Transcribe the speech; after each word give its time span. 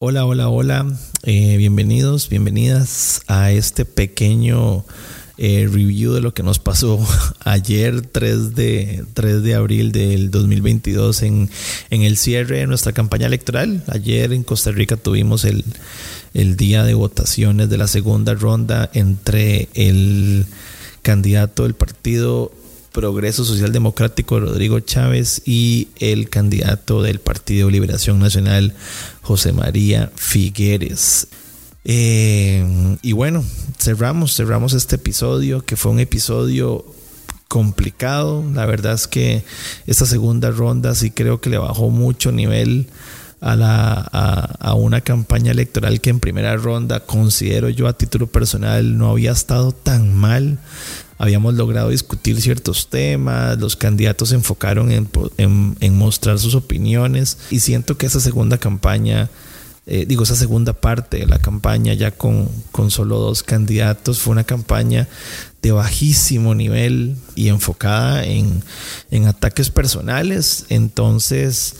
Hola, 0.00 0.26
hola, 0.26 0.48
hola. 0.48 0.86
Eh, 1.24 1.56
bienvenidos, 1.56 2.28
bienvenidas 2.28 3.22
a 3.26 3.50
este 3.50 3.84
pequeño 3.84 4.84
eh, 5.38 5.68
review 5.68 6.12
de 6.12 6.20
lo 6.20 6.32
que 6.32 6.44
nos 6.44 6.60
pasó 6.60 7.04
ayer, 7.40 8.02
3 8.02 8.54
de, 8.54 9.04
3 9.14 9.42
de 9.42 9.56
abril 9.56 9.90
del 9.90 10.30
2022, 10.30 11.22
en, 11.22 11.50
en 11.90 12.02
el 12.02 12.16
cierre 12.16 12.58
de 12.58 12.68
nuestra 12.68 12.92
campaña 12.92 13.26
electoral. 13.26 13.82
Ayer 13.88 14.32
en 14.32 14.44
Costa 14.44 14.70
Rica 14.70 14.96
tuvimos 14.96 15.44
el, 15.44 15.64
el 16.32 16.56
día 16.56 16.84
de 16.84 16.94
votaciones 16.94 17.68
de 17.68 17.78
la 17.78 17.88
segunda 17.88 18.34
ronda 18.34 18.88
entre 18.94 19.68
el 19.74 20.46
candidato 21.02 21.64
del 21.64 21.74
partido 21.74 22.52
Progreso 22.92 23.44
Social 23.44 23.72
Democrático 23.72 24.40
Rodrigo 24.40 24.80
Chávez 24.80 25.42
y 25.44 25.88
el 25.98 26.28
candidato 26.28 27.02
del 27.02 27.20
Partido 27.20 27.70
Liberación 27.70 28.18
Nacional 28.18 28.74
José 29.22 29.52
María 29.52 30.10
Figueres. 30.16 31.28
Eh, 31.84 32.98
y 33.02 33.12
bueno, 33.12 33.44
cerramos, 33.78 34.34
cerramos 34.36 34.74
este 34.74 34.96
episodio 34.96 35.64
que 35.64 35.76
fue 35.76 35.92
un 35.92 36.00
episodio 36.00 36.84
complicado. 37.48 38.44
La 38.52 38.66
verdad 38.66 38.94
es 38.94 39.08
que 39.08 39.44
esta 39.86 40.06
segunda 40.06 40.50
ronda 40.50 40.94
sí 40.94 41.10
creo 41.10 41.40
que 41.40 41.50
le 41.50 41.58
bajó 41.58 41.90
mucho 41.90 42.30
nivel 42.30 42.88
a, 43.40 43.56
la, 43.56 43.94
a, 44.60 44.74
una 44.74 45.00
campaña 45.00 45.52
electoral 45.52 46.00
que 46.00 46.10
en 46.10 46.20
primera 46.20 46.56
ronda 46.56 47.00
considero 47.00 47.68
yo 47.68 47.86
a 47.86 47.96
título 47.96 48.26
personal 48.26 48.98
no 48.98 49.10
había 49.10 49.32
estado 49.32 49.72
tan 49.72 50.14
mal 50.14 50.58
habíamos 51.18 51.54
logrado 51.54 51.90
discutir 51.90 52.40
ciertos 52.40 52.88
temas, 52.88 53.58
los 53.58 53.76
candidatos 53.76 54.30
se 54.30 54.36
enfocaron 54.36 54.90
en, 54.92 55.96
mostrar 55.96 56.38
sus 56.38 56.54
opiniones 56.54 57.38
y 57.50 57.60
siento 57.60 57.98
que 57.98 58.06
esa 58.06 58.20
segunda 58.20 58.58
campaña, 58.58 59.28
eh, 59.86 60.06
digo, 60.06 60.22
esa 60.22 60.36
segunda 60.36 60.72
parte 60.72 61.18
de 61.18 61.26
la 61.26 61.40
campaña 61.40 61.92
ya 61.94 62.12
con, 62.12 62.48
con 62.70 62.90
solo 62.90 63.18
dos 63.18 63.42
candidatos 63.42 64.20
fue 64.20 64.32
una 64.32 64.44
campaña 64.44 65.08
de 65.60 65.72
bajísimo 65.72 66.54
nivel 66.54 67.16
y 67.34 67.48
enfocada 67.48 68.24
en, 68.24 68.62
en 69.10 69.26
ataques 69.26 69.70
personales. 69.70 70.66
Entonces 70.68 71.74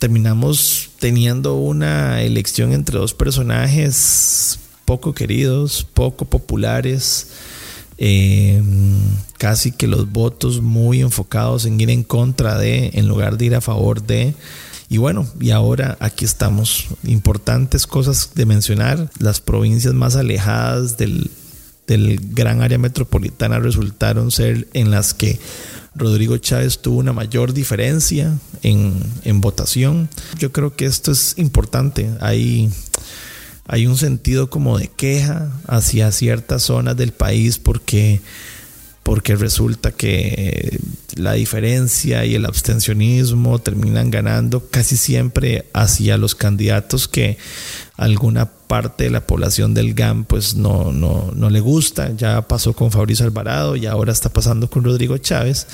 terminamos 0.00 0.90
teniendo 0.98 1.54
una 1.54 2.22
elección 2.22 2.72
entre 2.72 2.98
dos 2.98 3.14
personajes 3.14 4.58
poco 4.84 5.12
queridos, 5.12 5.86
poco 5.92 6.24
populares, 6.24 7.28
eh, 7.98 8.62
casi 9.38 9.72
que 9.72 9.88
los 9.88 10.10
votos 10.10 10.60
muy 10.60 11.00
enfocados 11.00 11.66
en 11.66 11.80
ir 11.80 11.90
en 11.90 12.04
contra 12.04 12.58
de, 12.58 12.92
en 12.94 13.08
lugar 13.08 13.36
de 13.36 13.46
ir 13.46 13.54
a 13.54 13.60
favor 13.60 14.02
de. 14.02 14.34
Y 14.88 14.96
bueno, 14.96 15.26
y 15.40 15.50
ahora 15.50 15.98
aquí 16.00 16.24
estamos. 16.24 16.86
Importantes 17.04 17.86
cosas 17.86 18.30
de 18.34 18.46
mencionar. 18.46 19.10
Las 19.18 19.40
provincias 19.40 19.92
más 19.94 20.16
alejadas 20.16 20.96
del, 20.96 21.30
del 21.86 22.18
gran 22.32 22.62
área 22.62 22.78
metropolitana 22.78 23.58
resultaron 23.58 24.30
ser 24.30 24.68
en 24.72 24.90
las 24.90 25.12
que 25.12 25.38
Rodrigo 25.94 26.38
Chávez 26.38 26.78
tuvo 26.78 26.98
una 26.98 27.12
mayor 27.12 27.52
diferencia 27.52 28.38
en, 28.62 28.94
en 29.24 29.40
votación. 29.40 30.08
Yo 30.38 30.52
creo 30.52 30.74
que 30.76 30.86
esto 30.86 31.10
es 31.10 31.34
importante. 31.36 32.08
Hay 32.20 32.70
hay 33.68 33.86
un 33.86 33.98
sentido 33.98 34.48
como 34.48 34.78
de 34.78 34.88
queja 34.88 35.52
hacia 35.66 36.10
ciertas 36.10 36.62
zonas 36.62 36.96
del 36.96 37.12
país 37.12 37.58
porque, 37.58 38.22
porque 39.02 39.36
resulta 39.36 39.92
que 39.92 40.80
la 41.16 41.34
diferencia 41.34 42.24
y 42.24 42.34
el 42.34 42.46
abstencionismo 42.46 43.58
terminan 43.58 44.10
ganando 44.10 44.68
casi 44.70 44.96
siempre 44.96 45.66
hacia 45.74 46.16
los 46.16 46.34
candidatos 46.34 47.08
que 47.08 47.36
alguna 47.98 48.46
parte 48.46 49.04
de 49.04 49.10
la 49.10 49.26
población 49.26 49.74
del 49.74 49.92
GAM 49.92 50.24
pues 50.24 50.54
no, 50.54 50.90
no, 50.90 51.30
no 51.34 51.50
le 51.50 51.60
gusta. 51.60 52.12
Ya 52.16 52.48
pasó 52.48 52.72
con 52.72 52.90
Fabricio 52.90 53.26
Alvarado 53.26 53.76
y 53.76 53.84
ahora 53.84 54.12
está 54.12 54.30
pasando 54.30 54.70
con 54.70 54.82
Rodrigo 54.82 55.18
Chávez. 55.18 55.66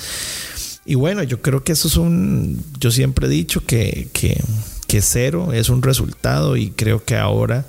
Y 0.85 0.95
bueno, 0.95 1.23
yo 1.23 1.41
creo 1.41 1.63
que 1.63 1.71
eso 1.71 1.87
es 1.87 1.95
un, 1.95 2.61
yo 2.77 2.91
siempre 2.91 3.27
he 3.27 3.29
dicho 3.29 3.65
que, 3.65 4.09
que 4.11 4.43
que 4.87 5.01
cero 5.01 5.53
es 5.53 5.69
un 5.69 5.81
resultado 5.81 6.57
y 6.57 6.71
creo 6.71 7.03
que 7.03 7.15
ahora 7.15 7.65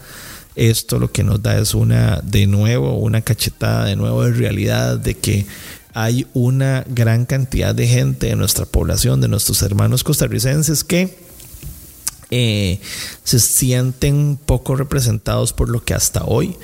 esto 0.54 0.98
lo 0.98 1.12
que 1.12 1.22
nos 1.22 1.42
da 1.42 1.58
es 1.58 1.74
una, 1.74 2.20
de 2.22 2.46
nuevo, 2.46 2.98
una 2.98 3.20
cachetada 3.20 3.84
de 3.84 3.96
nuevo 3.96 4.24
de 4.24 4.32
realidad 4.32 4.98
de 4.98 5.14
que 5.14 5.46
hay 5.92 6.26
una 6.34 6.84
gran 6.88 7.24
cantidad 7.26 7.74
de 7.74 7.86
gente 7.86 8.26
de 8.26 8.36
nuestra 8.36 8.66
población, 8.66 9.20
de 9.20 9.28
nuestros 9.28 9.62
hermanos 9.62 10.04
costarricenses 10.04 10.84
que 10.84 11.18
eh, 12.30 12.80
se 13.22 13.38
sienten 13.38 14.38
poco 14.44 14.76
representados 14.76 15.52
por 15.52 15.68
lo 15.68 15.84
que 15.84 15.94
hasta 15.94 16.24
hoy 16.24 16.56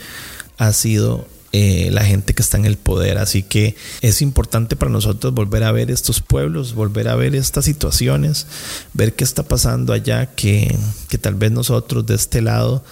ha 0.58 0.72
sido 0.72 1.26
eh, 1.52 1.90
la 1.92 2.04
gente 2.04 2.34
que 2.34 2.42
está 2.42 2.56
en 2.56 2.64
el 2.64 2.76
poder. 2.76 3.18
Así 3.18 3.42
que 3.42 3.76
es 4.00 4.22
importante 4.22 4.76
para 4.76 4.90
nosotros 4.90 5.34
volver 5.34 5.64
a 5.64 5.72
ver 5.72 5.90
estos 5.90 6.20
pueblos, 6.20 6.74
volver 6.74 7.08
a 7.08 7.14
ver 7.14 7.34
estas 7.34 7.64
situaciones, 7.64 8.46
ver 8.94 9.14
qué 9.14 9.24
está 9.24 9.42
pasando 9.42 9.92
allá, 9.92 10.34
que, 10.34 10.74
que 11.08 11.18
tal 11.18 11.34
vez 11.34 11.52
nosotros 11.52 12.06
de 12.06 12.14
este 12.14 12.40
lado 12.40 12.82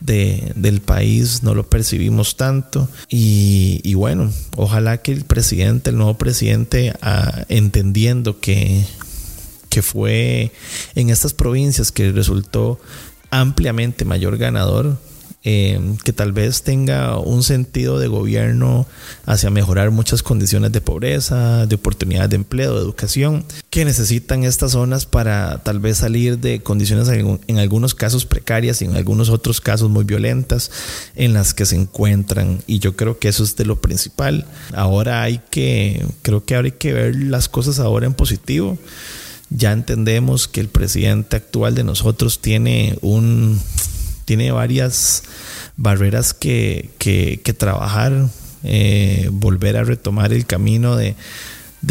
de, 0.00 0.52
del 0.56 0.80
país 0.80 1.42
no 1.42 1.54
lo 1.54 1.68
percibimos 1.68 2.36
tanto 2.36 2.88
y, 3.08 3.94
bueno 3.94 4.32
ojalá 4.56 4.96
que 5.02 5.12
el 5.12 5.24
presidente 5.24 5.90
el 5.90 5.96
nuevo 5.96 6.16
presidente 6.16 6.94
ah, 7.02 7.44
entendiendo 7.48 8.40
que 8.40 8.86
que 9.68 9.82
fue 9.82 10.52
en 10.94 11.10
estas 11.10 11.34
provincias 11.34 11.92
que 11.92 12.10
resultó 12.12 12.80
ampliamente 13.30 14.04
mayor 14.04 14.36
ganador 14.36 14.98
Em, 15.42 15.96
que 15.96 16.12
tal 16.12 16.32
vez 16.32 16.64
tenga 16.64 17.18
un 17.18 17.42
sentido 17.42 17.98
de 17.98 18.08
gobierno 18.08 18.86
hacia 19.24 19.48
mejorar 19.48 19.90
muchas 19.90 20.22
condiciones 20.22 20.70
de 20.70 20.82
pobreza, 20.82 21.66
de 21.66 21.76
oportunidades 21.76 22.28
de 22.28 22.36
empleo, 22.36 22.74
de 22.74 22.82
educación, 22.82 23.46
que 23.70 23.86
necesitan 23.86 24.44
estas 24.44 24.72
zonas 24.72 25.06
para 25.06 25.62
tal 25.62 25.80
vez 25.80 25.96
salir 25.96 26.38
de 26.40 26.60
condiciones 26.60 27.08
en 27.08 27.58
algunos 27.58 27.94
casos 27.94 28.26
precarias 28.26 28.82
y 28.82 28.84
en 28.84 28.96
algunos 28.96 29.30
otros 29.30 29.62
casos 29.62 29.88
muy 29.88 30.04
violentas 30.04 30.70
en 31.16 31.32
las 31.32 31.54
que 31.54 31.64
se 31.64 31.76
encuentran. 31.76 32.62
Y 32.66 32.80
yo 32.80 32.94
creo 32.94 33.18
que 33.18 33.28
eso 33.28 33.42
es 33.42 33.56
de 33.56 33.64
lo 33.64 33.80
principal. 33.80 34.44
Ahora 34.74 35.22
hay 35.22 35.40
que, 35.50 36.04
creo 36.20 36.44
que 36.44 36.54
ahora 36.54 36.66
hay 36.66 36.72
que 36.72 36.92
ver 36.92 37.16
las 37.16 37.48
cosas 37.48 37.78
ahora 37.78 38.04
en 38.04 38.12
positivo 38.12 38.76
ya 39.50 39.72
entendemos 39.72 40.46
que 40.46 40.60
el 40.60 40.68
presidente 40.68 41.34
actual 41.34 41.74
de 41.74 41.82
nosotros 41.82 42.38
tiene 42.38 42.96
un 43.02 43.60
tiene 44.30 44.52
varias 44.52 45.24
barreras 45.76 46.34
que, 46.34 46.88
trabajar, 47.58 48.28
eh, 48.62 49.28
volver 49.32 49.76
a 49.76 49.82
retomar 49.82 50.32
el 50.32 50.46
camino 50.46 50.94
de, 50.94 51.16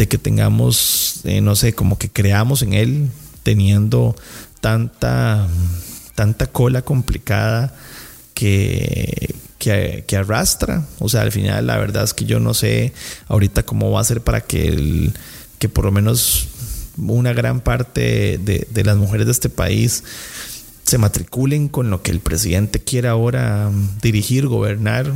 que 0.08 0.16
tengamos, 0.16 1.20
eh, 1.24 1.42
no 1.42 1.54
sé, 1.54 1.74
como 1.74 1.98
que 1.98 2.08
creamos 2.08 2.62
en 2.62 2.72
él, 2.72 3.10
teniendo 3.42 4.16
tanta, 4.62 5.48
tanta 6.14 6.46
cola 6.46 6.80
complicada 6.80 7.74
que, 8.32 9.34
que, 9.58 10.16
arrastra. 10.16 10.86
O 10.98 11.10
sea, 11.10 11.20
al 11.20 11.32
final 11.32 11.66
la 11.66 11.76
verdad 11.76 12.04
es 12.04 12.14
que 12.14 12.24
yo 12.24 12.40
no 12.40 12.54
sé 12.54 12.94
ahorita 13.28 13.64
cómo 13.64 13.90
va 13.90 14.00
a 14.00 14.04
ser 14.04 14.22
para 14.22 14.40
que, 14.40 15.10
que 15.58 15.68
por 15.68 15.84
lo 15.84 15.92
menos 15.92 16.48
una 16.96 17.34
gran 17.34 17.60
parte 17.60 18.38
de, 18.38 18.66
de 18.70 18.84
las 18.84 18.96
mujeres 18.96 19.26
de 19.26 19.32
este 19.32 19.50
país 19.50 20.04
se 20.84 20.98
matriculen 20.98 21.68
con 21.68 21.90
lo 21.90 22.02
que 22.02 22.10
el 22.10 22.20
presidente 22.20 22.80
quiere 22.80 23.08
ahora 23.08 23.68
um, 23.68 23.88
dirigir, 24.02 24.46
gobernar, 24.46 25.12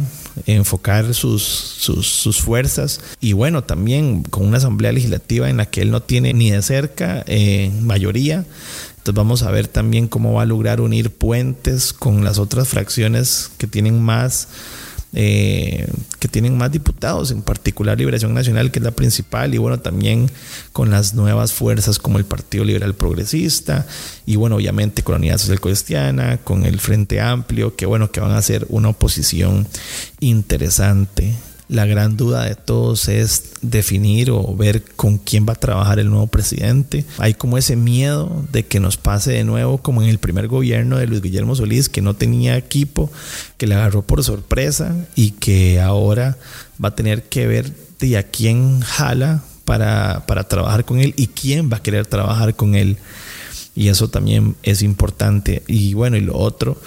enfocar 0.46 1.14
sus, 1.14 1.42
sus, 1.42 2.40
fuerzas 2.40 3.00
y 3.20 3.32
bueno, 3.32 3.64
también 3.64 4.22
con 4.22 4.46
una 4.46 4.58
asamblea 4.58 4.92
legislativa 4.92 5.48
en 5.50 5.56
la 5.56 5.66
que 5.66 5.82
él 5.82 5.90
no 5.90 6.02
tiene 6.02 6.32
ni 6.32 6.50
de 6.50 6.62
cerca 6.62 7.24
eh, 7.26 7.72
mayoría. 7.80 8.44
Entonces 8.98 9.16
vamos 9.16 9.42
a 9.42 9.50
ver 9.50 9.68
también 9.68 10.08
cómo 10.08 10.32
va 10.32 10.42
a 10.42 10.46
lograr 10.46 10.80
unir 10.80 11.10
puentes 11.10 11.92
con 11.92 12.24
las 12.24 12.38
otras 12.38 12.68
fracciones 12.68 13.50
que 13.58 13.66
tienen 13.66 14.00
más 14.00 14.48
eh, 15.14 15.86
que 16.18 16.28
tienen 16.28 16.58
más 16.58 16.72
diputados, 16.72 17.30
en 17.30 17.42
particular 17.42 17.98
Liberación 17.98 18.34
Nacional, 18.34 18.70
que 18.70 18.80
es 18.80 18.84
la 18.84 18.90
principal, 18.90 19.54
y 19.54 19.58
bueno, 19.58 19.78
también 19.78 20.30
con 20.72 20.90
las 20.90 21.14
nuevas 21.14 21.52
fuerzas 21.52 21.98
como 21.98 22.18
el 22.18 22.24
Partido 22.24 22.64
Liberal 22.64 22.94
Progresista, 22.94 23.86
y 24.26 24.36
bueno, 24.36 24.56
obviamente 24.56 25.02
con 25.02 25.12
la 25.14 25.18
Unidad 25.18 25.38
Social 25.38 25.60
Cristiana, 25.60 26.38
con 26.38 26.64
el 26.66 26.80
Frente 26.80 27.20
Amplio, 27.20 27.76
que 27.76 27.86
bueno, 27.86 28.10
que 28.10 28.20
van 28.20 28.32
a 28.32 28.42
ser 28.42 28.66
una 28.68 28.88
oposición 28.88 29.66
interesante 30.20 31.34
la 31.68 31.86
gran 31.86 32.16
duda 32.16 32.44
de 32.44 32.54
todos 32.54 33.08
es 33.08 33.52
definir 33.62 34.30
o 34.30 34.54
ver 34.54 34.82
con 34.96 35.18
quién 35.18 35.46
va 35.48 35.54
a 35.54 35.56
trabajar 35.56 35.98
el 35.98 36.10
nuevo 36.10 36.26
presidente. 36.26 37.04
Hay 37.18 37.34
como 37.34 37.56
ese 37.56 37.76
miedo 37.76 38.44
de 38.52 38.66
que 38.66 38.80
nos 38.80 38.96
pase 38.96 39.32
de 39.32 39.44
nuevo 39.44 39.78
como 39.78 40.02
en 40.02 40.08
el 40.08 40.18
primer 40.18 40.48
gobierno 40.48 40.98
de 40.98 41.06
Luis 41.06 41.22
Guillermo 41.22 41.54
Solís, 41.54 41.88
que 41.88 42.02
no 42.02 42.14
tenía 42.14 42.56
equipo, 42.56 43.10
que 43.56 43.66
le 43.66 43.74
agarró 43.74 44.02
por 44.02 44.22
sorpresa 44.22 44.94
y 45.14 45.30
que 45.32 45.80
ahora 45.80 46.36
va 46.82 46.90
a 46.90 46.94
tener 46.94 47.24
que 47.24 47.46
ver 47.46 47.72
de 47.98 48.18
a 48.18 48.22
quién 48.24 48.80
jala 48.80 49.42
para, 49.64 50.24
para 50.26 50.44
trabajar 50.44 50.84
con 50.84 51.00
él 51.00 51.14
y 51.16 51.28
quién 51.28 51.70
va 51.72 51.78
a 51.78 51.82
querer 51.82 52.06
trabajar 52.06 52.54
con 52.54 52.74
él. 52.74 52.98
Y 53.74 53.88
eso 53.88 54.08
también 54.08 54.56
es 54.62 54.82
importante. 54.82 55.62
Y 55.66 55.94
bueno, 55.94 56.16
y 56.16 56.20
lo 56.20 56.36
otro, 56.36 56.80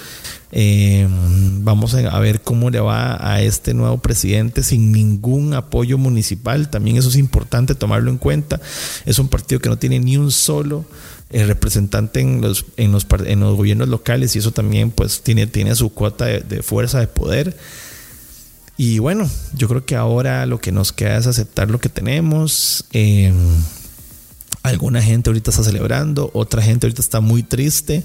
eh, 0.51 1.07
vamos 1.09 1.93
a 1.93 2.19
ver 2.19 2.41
cómo 2.41 2.69
le 2.69 2.79
va 2.79 3.17
a 3.19 3.41
este 3.41 3.73
nuevo 3.73 3.97
presidente 3.97 4.63
sin 4.63 4.91
ningún 4.91 5.53
apoyo 5.53 5.97
municipal. 5.97 6.69
También 6.69 6.97
eso 6.97 7.09
es 7.09 7.17
importante 7.17 7.75
tomarlo 7.75 8.09
en 8.09 8.17
cuenta. 8.17 8.61
Es 9.05 9.19
un 9.19 9.27
partido 9.27 9.59
que 9.59 9.69
no 9.69 9.77
tiene 9.77 9.99
ni 9.99 10.17
un 10.17 10.31
solo 10.31 10.85
eh, 11.29 11.45
representante 11.45 12.21
en 12.21 12.39
los, 12.39 12.65
en, 12.77 12.93
los, 12.93 13.05
en 13.25 13.41
los 13.41 13.57
gobiernos 13.57 13.89
locales 13.89 14.33
y 14.35 14.39
eso 14.39 14.51
también 14.51 14.91
pues 14.91 15.21
tiene, 15.21 15.45
tiene 15.45 15.75
su 15.75 15.89
cuota 15.89 16.25
de, 16.25 16.63
fuerza, 16.63 17.01
de 17.01 17.07
poder. 17.07 17.57
Y 18.77 18.99
bueno, 18.99 19.29
yo 19.53 19.67
creo 19.67 19.85
que 19.85 19.95
ahora 19.95 20.45
lo 20.45 20.61
que 20.61 20.71
nos 20.71 20.93
queda 20.93 21.17
es 21.17 21.27
aceptar 21.27 21.69
lo 21.69 21.79
que 21.79 21.89
tenemos. 21.89 22.85
Eh, 22.93 23.33
alguna 24.69 25.01
gente 25.01 25.29
ahorita 25.29 25.51
está 25.51 25.63
celebrando, 25.63 26.29
otra 26.33 26.61
gente 26.61 26.85
ahorita 26.85 27.01
está 27.01 27.19
muy 27.21 27.43
triste. 27.43 28.03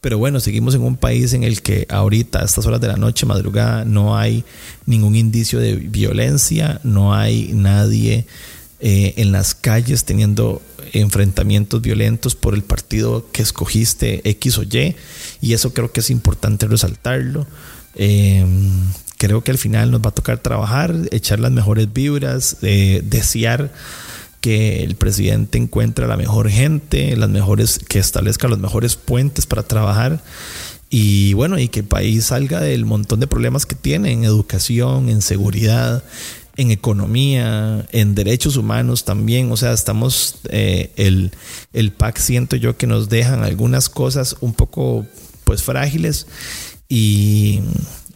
Pero 0.00 0.16
bueno, 0.16 0.40
seguimos 0.40 0.74
en 0.74 0.82
un 0.82 0.96
país 0.96 1.34
en 1.34 1.44
el 1.44 1.60
que 1.60 1.86
ahorita, 1.90 2.40
a 2.40 2.44
estas 2.44 2.64
horas 2.64 2.80
de 2.80 2.88
la 2.88 2.96
noche, 2.96 3.26
madrugada, 3.26 3.84
no 3.84 4.16
hay 4.16 4.44
ningún 4.86 5.14
indicio 5.14 5.58
de 5.58 5.76
violencia, 5.76 6.80
no 6.84 7.14
hay 7.14 7.50
nadie 7.52 8.26
eh, 8.80 9.12
en 9.18 9.30
las 9.30 9.54
calles 9.54 10.04
teniendo 10.04 10.62
enfrentamientos 10.94 11.82
violentos 11.82 12.34
por 12.34 12.54
el 12.54 12.62
partido 12.62 13.26
que 13.30 13.42
escogiste 13.42 14.26
X 14.28 14.56
o 14.56 14.62
Y. 14.62 14.96
Y 15.42 15.52
eso 15.52 15.74
creo 15.74 15.92
que 15.92 16.00
es 16.00 16.08
importante 16.08 16.66
resaltarlo. 16.66 17.46
Eh, 17.94 18.46
creo 19.18 19.44
que 19.44 19.50
al 19.50 19.58
final 19.58 19.90
nos 19.90 20.00
va 20.00 20.08
a 20.08 20.14
tocar 20.14 20.38
trabajar, 20.38 20.94
echar 21.10 21.40
las 21.40 21.52
mejores 21.52 21.92
vibras, 21.92 22.56
eh, 22.62 23.02
desear 23.04 23.70
que 24.40 24.82
el 24.82 24.94
presidente 24.96 25.58
encuentre 25.58 26.06
la 26.06 26.16
mejor 26.16 26.48
gente, 26.50 27.16
las 27.16 27.28
mejores, 27.28 27.78
que 27.78 27.98
establezca 27.98 28.48
los 28.48 28.58
mejores 28.58 28.96
puentes 28.96 29.46
para 29.46 29.62
trabajar 29.62 30.22
y 30.90 31.34
bueno, 31.34 31.58
y 31.58 31.68
que 31.68 31.80
el 31.80 31.86
país 31.86 32.26
salga 32.26 32.60
del 32.60 32.84
montón 32.84 33.20
de 33.20 33.28
problemas 33.28 33.64
que 33.64 33.76
tiene 33.76 34.10
en 34.10 34.24
educación, 34.24 35.08
en 35.08 35.22
seguridad, 35.22 36.02
en 36.56 36.72
economía, 36.72 37.86
en 37.92 38.16
derechos 38.16 38.56
humanos 38.56 39.04
también. 39.04 39.52
O 39.52 39.56
sea, 39.56 39.72
estamos, 39.72 40.36
eh, 40.48 40.90
el, 40.96 41.30
el 41.72 41.92
PAC 41.92 42.18
siento 42.18 42.56
yo 42.56 42.76
que 42.76 42.88
nos 42.88 43.08
dejan 43.08 43.44
algunas 43.44 43.88
cosas 43.88 44.36
un 44.40 44.52
poco 44.52 45.06
pues 45.44 45.62
frágiles 45.62 46.26
y 46.90 47.62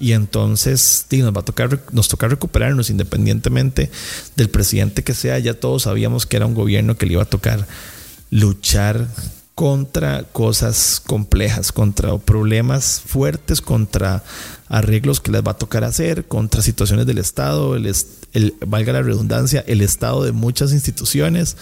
y 0.01 0.13
entonces 0.13 1.07
nos 1.11 1.35
va 1.35 1.41
a 1.41 1.45
tocar, 1.45 1.81
nos 1.93 2.09
toca 2.09 2.29
recuperarnos 2.29 2.91
independientemente 2.91 3.91
del 4.37 4.51
presidente 4.51 5.03
que 5.03 5.15
sea. 5.15 5.39
Ya 5.39 5.55
todos 5.55 5.85
sabíamos 5.85 6.27
que 6.27 6.37
era 6.37 6.45
un 6.45 6.53
gobierno 6.53 6.97
que 6.97 7.07
le 7.07 7.15
iba 7.15 7.23
a 7.23 7.27
tocar 7.27 7.67
luchar 8.31 9.09
contra 9.55 10.25
cosas 10.25 11.01
complejas, 11.07 11.71
contra 11.71 12.19
problemas 12.19 13.01
fuertes, 13.07 13.61
contra 13.61 14.25
arreglos 14.69 15.21
que 15.21 15.31
les 15.31 15.43
va 15.43 15.53
a 15.53 15.59
tocar 15.59 15.85
hacer, 15.85 16.27
contra 16.27 16.61
situaciones 16.61 17.07
del 17.07 17.19
Estado, 17.19 17.77
el, 17.77 17.91
el, 18.33 18.55
valga 18.67 18.93
la 18.93 19.03
redundancia, 19.03 19.65
el 19.67 19.81
Estado 19.81 20.25
de 20.25 20.33
muchas 20.33 20.73
instituciones. 20.73 21.57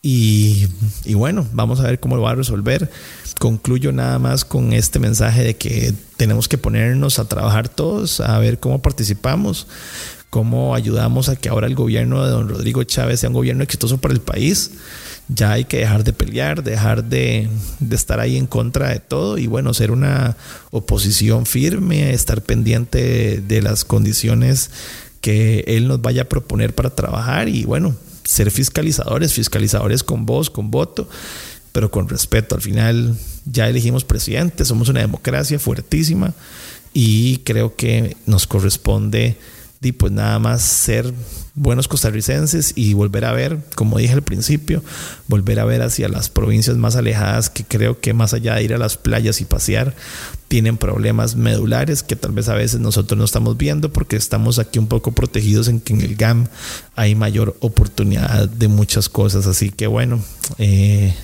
Y, 0.00 0.66
bueno, 1.14 1.46
vamos 1.52 1.80
a 1.80 1.84
ver 1.84 1.98
cómo 1.98 2.16
lo 2.16 2.22
va 2.22 2.30
a 2.30 2.36
resolver 2.36 2.88
concluyo 3.38 3.92
nada 3.92 4.18
más 4.18 4.44
con 4.44 4.72
este 4.72 4.98
mensaje 4.98 5.44
de 5.44 5.56
que 5.56 5.94
tenemos 6.16 6.48
que 6.48 6.58
ponernos 6.58 7.18
a 7.18 7.26
trabajar 7.26 7.68
todos, 7.68 8.20
a 8.20 8.38
ver 8.38 8.58
cómo 8.58 8.82
participamos, 8.82 9.66
cómo 10.28 10.74
ayudamos 10.74 11.28
a 11.28 11.36
que 11.36 11.48
ahora 11.48 11.66
el 11.66 11.74
gobierno 11.74 12.24
de 12.24 12.30
don 12.30 12.48
Rodrigo 12.48 12.82
Chávez 12.84 13.20
sea 13.20 13.30
un 13.30 13.34
gobierno 13.34 13.62
exitoso 13.62 13.98
para 13.98 14.14
el 14.14 14.20
país. 14.20 14.72
Ya 15.28 15.52
hay 15.52 15.64
que 15.64 15.78
dejar 15.78 16.04
de 16.04 16.14
pelear, 16.14 16.64
dejar 16.64 17.04
de, 17.04 17.48
estar 17.90 18.18
ahí 18.18 18.36
en 18.36 18.46
contra 18.46 18.88
de 18.88 18.98
todo 18.98 19.36
y 19.36 19.46
bueno, 19.46 19.74
ser 19.74 19.90
una 19.90 20.36
oposición 20.70 21.44
firme, 21.44 22.12
estar 22.12 22.42
pendiente 22.42 23.42
de 23.46 23.62
las 23.62 23.84
condiciones 23.84 24.70
que 25.20 25.64
él 25.66 25.86
nos 25.86 26.00
vaya 26.00 26.22
a 26.22 26.28
proponer 26.28 26.74
para 26.74 26.90
trabajar 26.90 27.48
y 27.48 27.64
bueno, 27.64 27.94
ser 28.28 28.50
fiscalizadores, 28.50 29.32
fiscalizadores 29.32 30.04
con 30.04 30.26
voz, 30.26 30.50
con 30.50 30.70
voto 30.70 31.08
pero 31.72 31.90
con 31.90 32.08
respeto. 32.08 32.54
Al 32.54 32.60
final 32.60 33.16
ya 33.44 33.68
elegimos 33.68 34.04
presidente, 34.04 34.64
somos 34.64 34.88
una 34.88 35.00
democracia 35.00 35.58
fuertísima 35.58 36.34
y 36.92 37.38
creo 37.38 37.76
que 37.76 38.16
nos 38.26 38.46
corresponde 38.46 39.36
pues 39.80 40.12
nada 40.12 40.38
más 40.38 40.62
ser 40.62 41.14
buenos 41.54 41.88
costarricenses 41.88 42.72
y 42.76 42.94
volver 42.94 43.24
a 43.24 43.32
ver, 43.32 43.58
como 43.74 43.98
dije 43.98 44.12
al 44.12 44.22
principio, 44.22 44.82
volver 45.28 45.60
a 45.60 45.64
ver 45.64 45.82
hacia 45.82 46.08
las 46.08 46.30
provincias 46.30 46.76
más 46.76 46.96
alejadas 46.96 47.48
que 47.50 47.64
creo 47.64 48.00
que 48.00 48.12
más 48.12 48.34
allá 48.34 48.54
de 48.54 48.64
ir 48.64 48.74
a 48.74 48.78
las 48.78 48.96
playas 48.96 49.40
y 49.40 49.44
pasear, 49.44 49.94
tienen 50.48 50.78
problemas 50.78 51.36
medulares 51.36 52.02
que 52.02 52.16
tal 52.16 52.32
vez 52.32 52.48
a 52.48 52.54
veces 52.54 52.80
nosotros 52.80 53.18
no 53.18 53.24
estamos 53.24 53.56
viendo 53.56 53.92
porque 53.92 54.16
estamos 54.16 54.58
aquí 54.58 54.78
un 54.78 54.88
poco 54.88 55.12
protegidos 55.12 55.68
en 55.68 55.80
que 55.80 55.92
en 55.92 56.00
el 56.00 56.16
GAM 56.16 56.48
hay 56.96 57.14
mayor 57.14 57.56
oportunidad 57.60 58.48
de 58.48 58.68
muchas 58.68 59.08
cosas. 59.08 59.46
Así 59.46 59.70
que 59.70 59.86
bueno, 59.86 60.22
eh, 60.58 61.14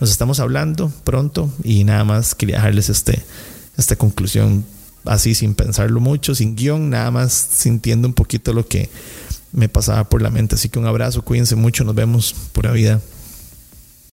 nos 0.00 0.10
estamos 0.10 0.38
hablando 0.40 0.92
pronto 1.04 1.52
y 1.64 1.84
nada 1.84 2.04
más 2.04 2.34
quería 2.34 2.56
dejarles 2.56 2.90
este, 2.90 3.22
esta 3.76 3.96
conclusión 3.96 4.64
así 5.04 5.34
sin 5.34 5.54
pensarlo 5.54 6.00
mucho, 6.00 6.34
sin 6.34 6.56
guion, 6.56 6.90
nada 6.90 7.10
más 7.10 7.32
sintiendo 7.32 8.08
un 8.08 8.14
poquito 8.14 8.52
lo 8.52 8.66
que 8.66 8.90
me 9.52 9.68
pasaba 9.68 10.08
por 10.08 10.22
la 10.22 10.30
mente. 10.30 10.54
Así 10.54 10.68
que 10.68 10.78
un 10.78 10.86
abrazo, 10.86 11.22
cuídense 11.22 11.56
mucho, 11.56 11.84
nos 11.84 11.94
vemos, 11.94 12.34
pura 12.52 12.72
vida. 12.72 13.00